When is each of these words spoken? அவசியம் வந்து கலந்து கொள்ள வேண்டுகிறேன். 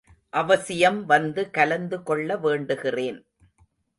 அவசியம் 0.33 1.05
வந்து 1.05 1.51
கலந்து 1.51 2.03
கொள்ள 2.03 2.35
வேண்டுகிறேன். 2.35 3.19